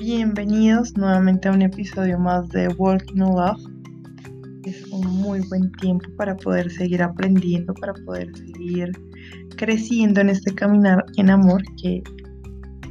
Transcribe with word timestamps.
Bienvenidos 0.00 0.96
nuevamente 0.96 1.48
a 1.48 1.52
un 1.52 1.62
episodio 1.62 2.18
más 2.18 2.48
de 2.48 2.66
Walking 2.68 3.20
Love. 3.20 3.60
Es 4.64 4.84
un 4.90 5.06
muy 5.06 5.40
buen 5.48 5.70
tiempo 5.72 6.08
para 6.16 6.36
poder 6.36 6.68
seguir 6.70 7.00
aprendiendo, 7.02 7.74
para 7.74 7.94
poder 8.06 8.36
seguir 8.36 8.90
creciendo 9.56 10.20
en 10.20 10.30
este 10.30 10.52
caminar 10.52 11.04
en 11.16 11.30
amor 11.30 11.62
que 11.80 12.02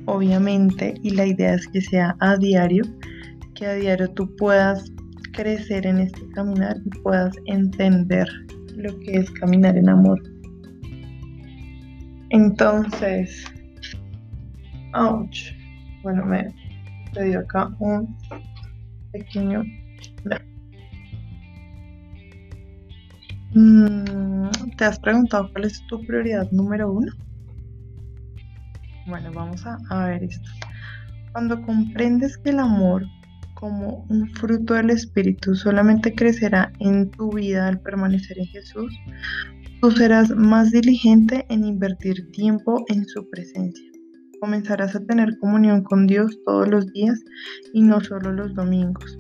obviamente 0.05 0.93
y 1.03 1.09
la 1.09 1.25
idea 1.25 1.55
es 1.55 1.67
que 1.67 1.81
sea 1.81 2.16
a 2.20 2.38
diario, 2.38 2.84
que 3.55 3.66
a 3.66 3.73
diario 3.73 4.09
tú 4.12 4.34
puedas 4.38 4.91
crecer 5.34 5.85
en 5.85 5.99
este 5.99 6.25
caminar 6.30 6.77
y 6.85 6.89
puedas 7.02 7.35
entender 7.48 8.27
lo 8.75 8.98
que 8.99 9.17
es 9.17 9.31
caminar 9.31 9.77
en 9.77 9.89
amor. 9.89 10.21
Entonces, 12.30 13.45
ouch. 14.94 15.52
Bueno, 16.04 16.26
me, 16.26 16.54
dio 17.14 17.40
acá 17.40 17.70
un 17.80 18.16
pequeño. 19.12 19.63
Mm, 23.54 24.50
¿Te 24.77 24.86
has 24.86 25.00
preguntado 25.00 25.50
cuál 25.52 25.66
es 25.66 25.82
tu 25.88 26.00
prioridad 26.05 26.52
número 26.52 26.91
uno? 26.91 27.12
Bueno, 29.08 29.32
vamos 29.34 29.66
a, 29.66 29.77
a 29.90 30.08
ver 30.08 30.23
esto. 30.23 30.50
Cuando 31.32 31.62
comprendes 31.62 32.38
que 32.38 32.49
el 32.49 32.60
amor 32.60 33.05
como 33.54 34.05
un 34.10 34.30
fruto 34.30 34.76
del 34.76 34.91
Espíritu 34.91 35.55
solamente 35.55 36.13
crecerá 36.13 36.72
en 36.80 37.10
tu 37.10 37.32
vida 37.32 37.68
al 37.68 37.80
permanecer 37.80 38.38
en 38.38 38.46
Jesús, 38.46 38.94
tú 39.82 39.91
serás 39.91 40.30
más 40.30 40.72
diligente 40.72 41.46
en 41.49 41.63
invertir 41.63 42.32
tiempo 42.32 42.85
en 42.88 43.05
su 43.05 43.27
presencia. 43.30 43.96
Comenzarás 44.40 44.96
a 44.96 45.04
tener 45.04 45.38
comunión 45.40 45.84
con 45.84 46.05
Dios 46.07 46.40
todos 46.46 46.68
los 46.68 46.85
días 46.93 47.20
y 47.74 47.82
no 47.82 48.02
solo 48.02 48.32
los 48.32 48.54
domingos. 48.54 49.18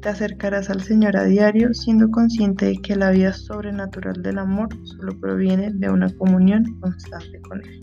Te 0.00 0.08
acercarás 0.08 0.70
al 0.70 0.82
Señor 0.82 1.16
a 1.16 1.24
diario 1.24 1.72
siendo 1.74 2.10
consciente 2.10 2.66
de 2.66 2.76
que 2.76 2.96
la 2.96 3.10
vida 3.10 3.32
sobrenatural 3.32 4.22
del 4.22 4.38
amor 4.38 4.68
solo 4.84 5.18
proviene 5.20 5.70
de 5.72 5.90
una 5.90 6.10
comunión 6.10 6.64
constante 6.80 7.40
con 7.42 7.60
Él. 7.60 7.80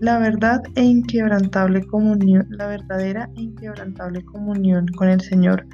La 0.00 0.18
verdad 0.18 0.60
e 0.74 0.82
inquebrantable 0.82 1.86
comunión, 1.86 2.46
la 2.50 2.66
verdadera 2.66 3.30
e 3.36 3.42
inquebrantable 3.42 4.24
comunión 4.24 4.86
con 4.88 5.08
el 5.08 5.20
Señor 5.20 5.64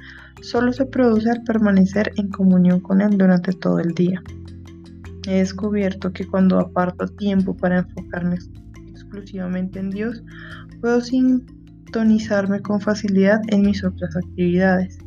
solo 0.41 0.71
se 0.71 0.85
produce 0.85 1.29
al 1.31 1.43
permanecer 1.43 2.11
en 2.15 2.29
comunión 2.29 2.79
con 2.79 3.01
Él 3.01 3.17
durante 3.17 3.53
todo 3.53 3.79
el 3.79 3.93
día. 3.93 4.21
He 5.29 5.35
descubierto 5.35 6.11
que 6.11 6.25
cuando 6.25 6.59
aparto 6.59 7.05
tiempo 7.05 7.55
para 7.55 7.77
enfocarme 7.77 8.37
exclusivamente 8.87 9.77
en 9.77 9.91
Dios, 9.91 10.23
puedo 10.81 11.01
sintonizarme 11.01 12.61
con 12.61 12.81
facilidad 12.81 13.39
en 13.49 13.61
mis 13.61 13.83
otras 13.83 14.15
actividades. 14.15 14.97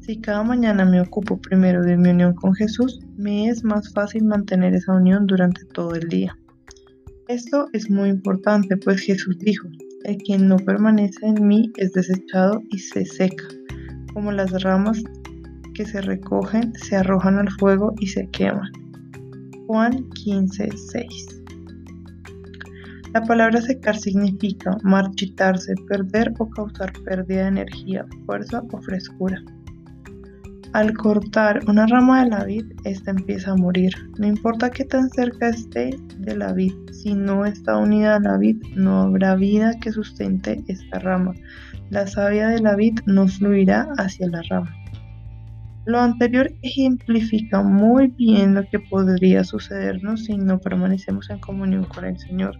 Si 0.00 0.20
cada 0.20 0.42
mañana 0.42 0.84
me 0.84 1.00
ocupo 1.00 1.40
primero 1.40 1.84
de 1.84 1.96
mi 1.96 2.08
unión 2.08 2.34
con 2.34 2.54
Jesús, 2.56 2.98
me 3.16 3.50
es 3.50 3.62
más 3.62 3.92
fácil 3.92 4.24
mantener 4.24 4.74
esa 4.74 4.94
unión 4.94 5.28
durante 5.28 5.64
todo 5.66 5.94
el 5.94 6.08
día. 6.08 6.36
Esto 7.28 7.68
es 7.72 7.88
muy 7.88 8.08
importante, 8.08 8.76
pues 8.78 9.02
Jesús 9.02 9.38
dijo, 9.38 9.68
el 10.02 10.16
quien 10.16 10.48
no 10.48 10.56
permanece 10.56 11.24
en 11.24 11.46
mí 11.46 11.70
es 11.76 11.92
desechado 11.92 12.60
y 12.70 12.80
se 12.80 13.06
seca, 13.06 13.44
como 14.12 14.32
las 14.32 14.60
ramas 14.64 15.04
que 15.72 15.86
se 15.86 16.00
recogen, 16.00 16.72
se 16.74 16.96
arrojan 16.96 17.38
al 17.38 17.50
fuego 17.60 17.94
y 18.00 18.08
se 18.08 18.26
queman. 18.30 18.72
Juan 19.68 20.08
15, 20.24 20.70
6. 20.74 21.42
La 23.12 23.22
palabra 23.22 23.60
secar 23.60 23.98
significa 23.98 24.78
marchitarse, 24.82 25.74
perder 25.86 26.32
o 26.38 26.48
causar 26.48 26.90
pérdida 27.04 27.42
de 27.42 27.48
energía, 27.48 28.06
fuerza 28.24 28.62
o 28.72 28.80
frescura. 28.80 29.42
Al 30.72 30.94
cortar 30.94 31.60
una 31.68 31.86
rama 31.86 32.24
de 32.24 32.30
la 32.30 32.44
vid, 32.44 32.64
esta 32.84 33.10
empieza 33.10 33.50
a 33.50 33.56
morir. 33.56 33.92
No 34.18 34.26
importa 34.26 34.70
qué 34.70 34.86
tan 34.86 35.10
cerca 35.10 35.50
esté 35.50 35.90
de 36.16 36.34
la 36.34 36.54
vid, 36.54 36.72
si 36.90 37.12
no 37.12 37.44
está 37.44 37.76
unida 37.76 38.16
a 38.16 38.20
la 38.20 38.38
vid, 38.38 38.62
no 38.74 39.02
habrá 39.02 39.36
vida 39.36 39.74
que 39.82 39.92
sustente 39.92 40.64
esta 40.68 40.98
rama. 41.00 41.34
La 41.90 42.06
savia 42.06 42.48
de 42.48 42.60
la 42.60 42.74
vid 42.74 43.00
no 43.04 43.28
fluirá 43.28 43.86
hacia 43.98 44.28
la 44.28 44.40
rama. 44.48 44.74
Lo 45.88 45.98
anterior 45.98 46.52
ejemplifica 46.60 47.62
muy 47.62 48.08
bien 48.08 48.54
lo 48.54 48.62
que 48.70 48.78
podría 48.78 49.42
sucedernos 49.42 50.26
si 50.26 50.36
no 50.36 50.60
permanecemos 50.60 51.30
en 51.30 51.38
comunión 51.38 51.84
con 51.84 52.04
el 52.04 52.18
Señor 52.18 52.58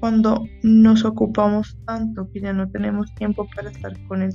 cuando 0.00 0.46
nos 0.62 1.04
ocupamos 1.04 1.76
tanto 1.86 2.28
que 2.32 2.40
ya 2.40 2.52
no 2.52 2.68
tenemos 2.70 3.14
tiempo 3.14 3.46
para 3.54 3.70
estar 3.70 3.92
con, 4.08 4.26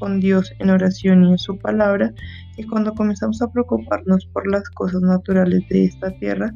con 0.00 0.20
Dios 0.20 0.52
en 0.58 0.70
oración 0.70 1.24
y 1.24 1.32
en 1.32 1.38
su 1.38 1.58
palabra, 1.58 2.12
y 2.56 2.64
cuando 2.64 2.94
comenzamos 2.94 3.40
a 3.42 3.52
preocuparnos 3.52 4.26
por 4.32 4.50
las 4.50 4.68
cosas 4.70 5.02
naturales 5.02 5.62
de 5.68 5.84
esta 5.84 6.10
tierra 6.18 6.50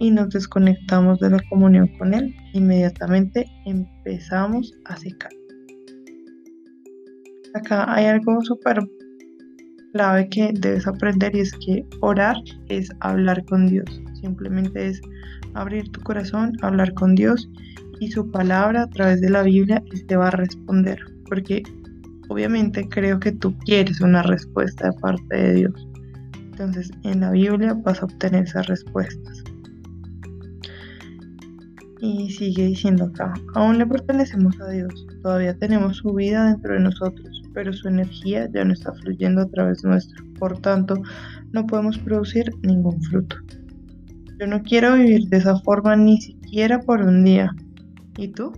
y 0.00 0.10
nos 0.10 0.30
desconectamos 0.30 1.20
de 1.20 1.30
la 1.30 1.40
comunión 1.48 1.86
con 1.98 2.12
Él, 2.12 2.34
inmediatamente 2.52 3.46
empezamos 3.64 4.74
a 4.86 4.96
secar. 4.96 5.30
Acá 7.54 7.92
hay 7.94 8.06
algo 8.06 8.40
súper 8.42 8.80
clave 9.92 10.28
que 10.28 10.52
debes 10.54 10.86
aprender 10.86 11.34
y 11.34 11.40
es 11.40 11.52
que 11.52 11.84
orar 12.00 12.36
es 12.68 12.90
hablar 13.00 13.44
con 13.46 13.66
Dios. 13.66 14.00
Simplemente 14.20 14.88
es 14.88 15.00
abrir 15.54 15.90
tu 15.90 16.00
corazón, 16.00 16.52
hablar 16.62 16.92
con 16.94 17.14
Dios 17.14 17.48
y 18.00 18.10
su 18.10 18.30
palabra 18.30 18.82
a 18.82 18.86
través 18.88 19.20
de 19.20 19.30
la 19.30 19.42
Biblia, 19.42 19.82
Él 19.92 20.06
te 20.06 20.16
va 20.16 20.28
a 20.28 20.32
responder. 20.32 20.98
Porque 21.28 21.62
obviamente 22.28 22.88
creo 22.88 23.20
que 23.20 23.32
tú 23.32 23.56
quieres 23.58 24.00
una 24.00 24.22
respuesta 24.22 24.90
de 24.90 24.98
parte 25.00 25.36
de 25.36 25.54
Dios. 25.54 25.88
Entonces 26.34 26.90
en 27.04 27.20
la 27.20 27.30
Biblia 27.30 27.74
vas 27.74 28.02
a 28.02 28.06
obtener 28.06 28.44
esas 28.44 28.66
respuestas. 28.66 29.44
Y 32.00 32.30
sigue 32.30 32.64
diciendo 32.64 33.04
acá, 33.04 33.34
aún 33.54 33.76
le 33.76 33.86
pertenecemos 33.86 34.58
a 34.60 34.70
Dios, 34.70 35.06
todavía 35.22 35.54
tenemos 35.58 35.98
su 35.98 36.14
vida 36.14 36.46
dentro 36.46 36.72
de 36.72 36.80
nosotros, 36.80 37.39
pero 37.54 37.72
su 37.72 37.88
energía 37.88 38.48
ya 38.52 38.64
no 38.64 38.72
está 38.72 38.92
fluyendo 38.94 39.42
a 39.42 39.48
través 39.48 39.84
nuestro. 39.84 40.24
Por 40.38 40.58
tanto, 40.60 40.94
no 41.52 41.66
podemos 41.66 41.98
producir 41.98 42.50
ningún 42.62 43.02
fruto. 43.02 43.36
Yo 44.38 44.46
no 44.46 44.62
quiero 44.62 44.94
vivir 44.94 45.28
de 45.28 45.38
esa 45.38 45.58
forma 45.60 45.96
ni 45.96 46.20
siquiera 46.20 46.80
por 46.80 47.02
un 47.02 47.24
día. 47.24 47.54
¿Y 48.16 48.28
tú? 48.28 48.52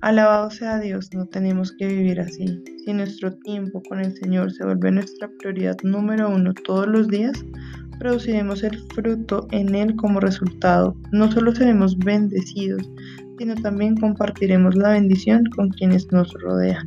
Alabado 0.00 0.50
sea 0.50 0.78
Dios, 0.80 1.08
no 1.14 1.26
tenemos 1.26 1.72
que 1.72 1.86
vivir 1.86 2.20
así. 2.20 2.62
Si 2.84 2.92
nuestro 2.92 3.32
tiempo 3.38 3.82
con 3.88 4.00
el 4.00 4.14
Señor 4.16 4.52
se 4.52 4.64
vuelve 4.64 4.90
nuestra 4.90 5.30
prioridad 5.38 5.76
número 5.82 6.28
uno 6.28 6.52
todos 6.52 6.86
los 6.86 7.08
días, 7.08 7.42
produciremos 7.98 8.62
el 8.64 8.78
fruto 8.94 9.46
en 9.50 9.74
Él 9.74 9.96
como 9.96 10.20
resultado. 10.20 10.94
No 11.12 11.32
solo 11.32 11.54
seremos 11.54 11.96
bendecidos, 11.98 12.82
sino 13.38 13.54
también 13.54 13.96
compartiremos 13.96 14.74
la 14.74 14.90
bendición 14.90 15.44
con 15.56 15.70
quienes 15.70 16.10
nos 16.12 16.32
rodean. 16.34 16.86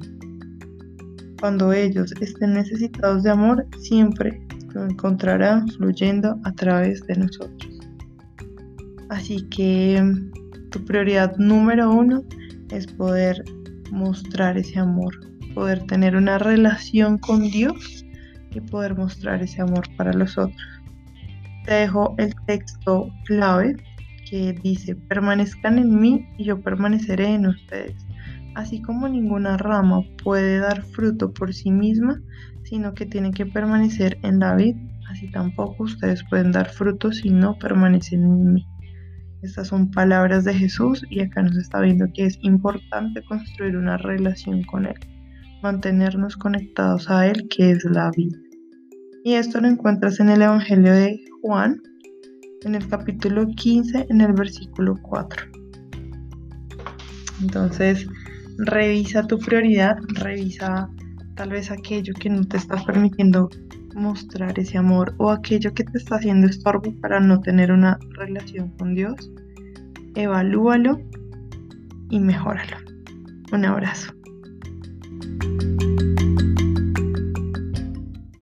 Cuando 1.40 1.72
ellos 1.72 2.14
estén 2.20 2.54
necesitados 2.54 3.24
de 3.24 3.30
amor, 3.30 3.68
siempre 3.80 4.42
lo 4.74 4.86
encontrarán 4.86 5.68
fluyendo 5.68 6.40
a 6.44 6.52
través 6.54 7.06
de 7.06 7.16
nosotros. 7.16 7.80
Así 9.10 9.48
que 9.50 10.04
tu 10.72 10.84
prioridad 10.84 11.36
número 11.38 11.92
uno 11.92 12.24
es 12.72 12.88
poder 12.88 13.44
mostrar 13.92 14.58
ese 14.58 14.80
amor, 14.80 15.14
poder 15.54 15.86
tener 15.86 16.16
una 16.16 16.40
relación 16.40 17.18
con 17.18 17.44
Dios 17.44 18.06
y 18.52 18.60
poder 18.62 18.96
mostrar 18.96 19.42
ese 19.42 19.62
amor 19.62 19.84
para 19.96 20.14
los 20.14 20.38
otros. 20.38 20.62
Te 21.66 21.74
dejo 21.74 22.16
el 22.18 22.34
texto 22.48 23.10
clave 23.26 23.76
que 24.30 24.54
dice, 24.64 24.96
permanezcan 24.96 25.78
en 25.78 26.00
mí 26.00 26.28
y 26.38 26.46
yo 26.46 26.60
permaneceré 26.60 27.34
en 27.36 27.48
ustedes. 27.48 28.07
Así 28.58 28.82
como 28.82 29.08
ninguna 29.08 29.56
rama 29.56 30.02
puede 30.24 30.58
dar 30.58 30.82
fruto 30.82 31.32
por 31.32 31.54
sí 31.54 31.70
misma, 31.70 32.20
sino 32.64 32.96
que 32.96 33.06
tiene 33.06 33.30
que 33.30 33.46
permanecer 33.46 34.18
en 34.24 34.40
la 34.40 34.56
vid, 34.56 34.76
así 35.12 35.30
tampoco 35.30 35.84
ustedes 35.84 36.24
pueden 36.28 36.52
dar 36.52 36.68
fruto 36.68 37.12
si 37.12 37.30
no 37.30 37.60
permanecen 37.60 38.24
en 38.24 38.54
mí. 38.54 38.68
Estas 39.44 39.68
son 39.68 39.92
palabras 39.92 40.44
de 40.44 40.56
Jesús 40.56 41.06
y 41.12 41.20
acá 41.20 41.44
nos 41.44 41.56
está 41.56 41.82
viendo 41.82 42.08
que 42.16 42.26
es 42.26 42.40
importante 42.42 43.24
construir 43.26 43.78
una 43.78 43.96
relación 43.98 44.64
con 44.64 44.88
Él, 44.88 44.98
mantenernos 45.62 46.36
conectados 46.36 47.12
a 47.12 47.28
Él, 47.28 47.48
que 47.50 47.70
es 47.70 47.86
la 47.86 48.10
vida. 48.10 48.40
Y 49.24 49.34
esto 49.34 49.62
lo 49.62 49.68
encuentras 49.68 50.20
en 50.20 50.30
el 50.30 50.42
Evangelio 50.42 50.94
de 50.94 51.24
Juan, 51.44 51.80
en 52.64 52.74
el 52.74 52.88
capítulo 52.88 53.46
15, 53.50 54.08
en 54.10 54.20
el 54.20 54.34
versículo 54.34 54.96
4. 55.04 55.46
Entonces, 57.44 58.08
revisa 58.58 59.26
tu 59.26 59.40
prioridad, 59.40 59.98
revisa 60.16 60.90
tal 61.36 61.50
vez 61.50 61.72
aquello 61.72 62.14
que 62.14 62.30
no 62.30 62.44
te 62.46 62.58
estás 62.58 62.84
permitiendo 62.84 63.50
mostrar 63.96 64.58
ese 64.60 64.78
amor 64.78 65.14
o 65.18 65.32
aquello 65.32 65.74
que 65.74 65.84
te 65.84 65.98
está 65.98 66.16
haciendo 66.16 66.48
estorbo 66.48 66.94
para 67.02 67.20
no 67.20 67.40
tener 67.42 67.72
una 67.72 68.00
relación 68.12 68.70
con 68.78 68.96
Dios. 68.96 69.32
Evalúalo 70.16 71.02
y 72.10 72.20
mejóralo. 72.20 72.78
Un 73.52 73.66
abrazo. 73.66 74.14